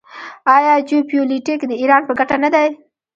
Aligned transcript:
آیا 0.55 0.73
جیوپولیټیک 0.87 1.61
د 1.67 1.71
ایران 1.81 2.01
په 2.07 2.13
ګټه 2.19 2.35
نه 2.43 2.49
دی؟ 2.53 2.67